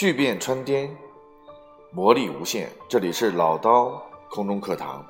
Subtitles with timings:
[0.00, 0.96] 巨变穿天，
[1.90, 2.70] 魔力无限。
[2.88, 5.04] 这里是老刀空中课堂。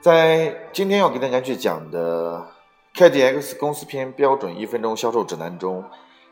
[0.00, 2.46] 在今天要给大家去讲的
[2.94, 5.82] KDX 公司篇标准一分钟销售指南中，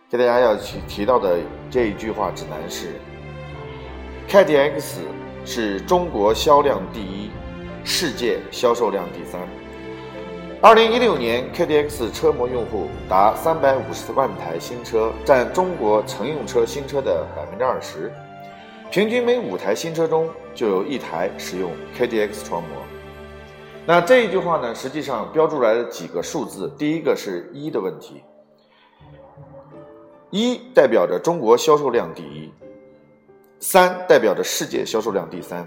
[0.08, 2.94] 给大家要提提到的这一句话指南是
[4.28, 4.98] ：KDX
[5.44, 7.32] 是中国销量第一，
[7.82, 9.40] 世界销售量第三。
[10.62, 18.12] 二零一六年，KDX 车模用户达三百五十万台新车，占中国乘用车新车的百分之二十，
[18.90, 22.68] 平均每五台新车中就有一台使用 KDX 窗模。
[23.86, 28.22] 那这一句话呢，实际上标注来了几个数字，第一个是一的问题，
[30.28, 32.52] 一代表着中国销售量第一，
[33.60, 35.66] 三代表着世界销售量第三。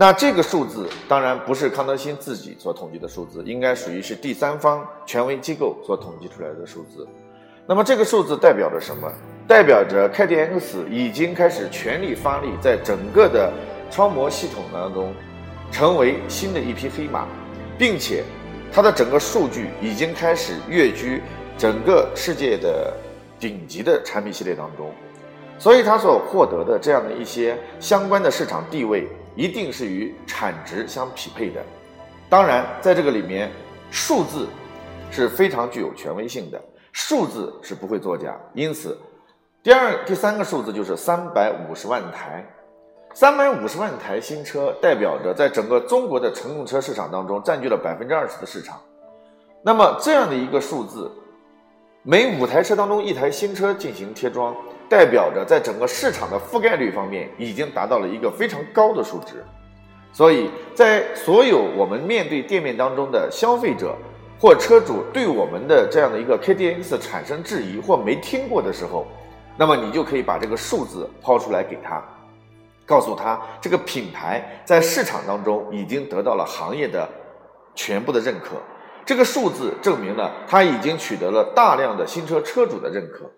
[0.00, 7.04] 那这个数字当然不是康德新自己所统计的数字，应该属于是第三方权威机构所统计出来的数字。
[7.66, 9.12] 那么这个数字代表着什么？
[9.48, 13.52] 代表着 KDX 已经开始全力发力，在整个的
[13.90, 15.12] 超模系统当中，
[15.72, 17.26] 成为新的一匹黑马，
[17.76, 18.22] 并且
[18.72, 21.20] 它的整个数据已经开始跃居
[21.58, 22.94] 整个世界的
[23.40, 24.92] 顶级的产品系列当中，
[25.58, 29.08] 所以它所获得的这样的一些相关的市场地位。
[29.38, 31.62] 一定是与产值相匹配的，
[32.28, 33.48] 当然，在这个里面，
[33.88, 34.48] 数字
[35.12, 38.36] 是非常具有权威性的，数字是不会作假。
[38.52, 38.98] 因此，
[39.62, 42.44] 第二、第三个数字就是三百五十万台，
[43.14, 48.76] 三百五十万台新车代表着在整个中国的乘用车市场当中占据了百分之二十的市场。
[49.62, 51.08] 那么这样的一个数字，
[52.02, 54.52] 每五台车当中一台新车进行贴装。
[54.88, 59.44] 代表着在整个市场的覆盖率方面已经达到了一个非常高的数值，
[60.12, 63.94] 所以在所有我们面对店面当中的消费者
[64.40, 69.06] 或车主对我们的这样的一个 KDX 产生质疑或没听过的时候，
[69.56, 72.02] 那么你就可以把这个数字抛出来给他，
[72.86, 77.06] 告诉他这个品牌在市场当中已经得到了行业的
[77.74, 78.56] 全部的认可，
[79.04, 83.30] 这个数字证明了他已经取得了大量的新车车主的认可。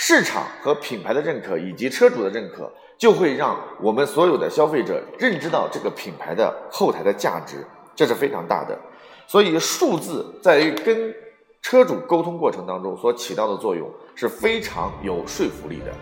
[0.00, 7.66] 市场和品牌的认可以及车主的认可，就会让我们所有的消费者认知到这个品牌的后台的价值，
[7.96, 8.78] 这是非常大的。
[9.26, 11.12] 所以数字在于跟
[11.60, 15.92] 车主沟通过程当中所起到的作用是非常有说服力的。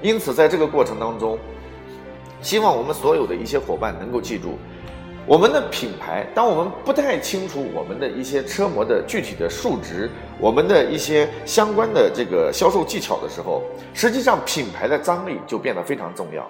[0.00, 1.38] 因此，在这个过程当中，
[2.40, 4.58] 希望我们所有的一些伙伴能够记住。
[5.26, 13.62] 我们的品牌，当我们不太清楚我们的一些车模的具体的数值，我们的一些相关的这个销售技巧的时候，
[13.94, 16.46] 实际上品牌的张力就变得非常重要。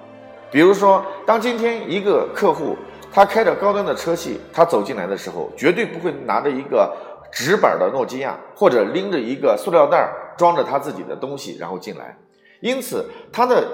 [0.51, 2.77] 比如说，当今天一个客户
[3.13, 6.93] 他开着高端的车系，他走进来的时候，绝对不会拿着一个
[7.31, 12.17] 纸板的诺基亚，或者拎着一个塑料袋装着他自己的东西然后进来。
[12.59, 13.65] 因此，他的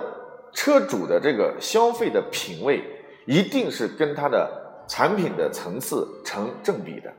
[0.53, 2.85] 车主的这个消费的品味
[3.25, 4.59] 一定是跟他的。
[4.91, 7.13] 产品的层次成正比的，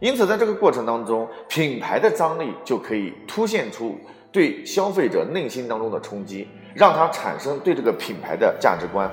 [0.00, 3.96] 因此在这个过程当中，品牌的张力就可以凸显出
[4.32, 9.08] 对消费者内心当中的冲击，让他产生对这个品牌的价值观。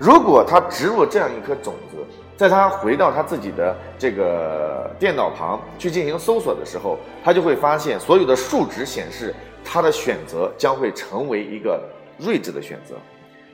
[0.00, 2.04] 如果他植入这样一颗种子，
[2.36, 9.32] 在他回到他自己的这个电脑旁去进行搜索的时候，他就会发现所有的数值显示
[9.64, 11.80] 他的选择将会成为一个
[12.18, 12.96] 睿智的选择。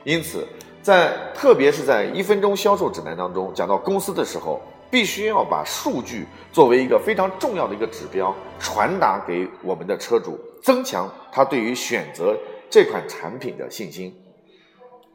[0.03, 0.43] 因此。
[0.81, 4.59] 在特别是在一分钟销售指南当中讲到公司的时候，
[4.89, 12.35] 必须要把数据作为一个非常重要的一个指标传达给我们的车主，增强他对于选择
[12.69, 14.13] 这款产品的信心。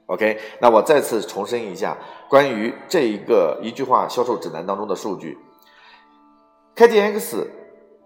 [0.06, 1.96] OK，那我再次重申一下
[2.30, 5.36] 关于这一个一句话销售指南当中的数据
[6.76, 7.44] ：KDX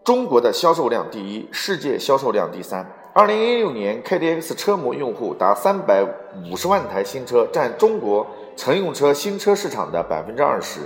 [0.03, 3.00] 中国的销售量第一，世界销售量第三。
[3.13, 6.05] 二零一六年，KDX 车模用户达三百
[6.49, 8.25] 五十万台新车，占中国
[8.57, 10.83] 乘用车新车市场的百分之二十，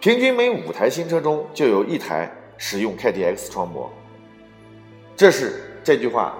[0.00, 3.90] 平均每五台新车中就有一台使用 KDX 窗模。
[5.14, 6.34] 这是这句话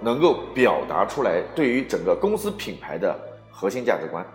[0.00, 3.14] 能够表达出来对于整个公司品牌的
[3.50, 4.26] 核心价值观。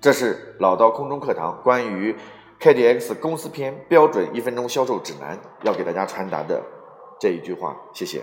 [0.00, 2.16] 这是老刀空中课堂关于
[2.58, 6.62] KDX 公司篇标准一分钟销售指南要给大家传达的
[7.20, 7.76] 这一句话。
[7.92, 8.22] 谢谢。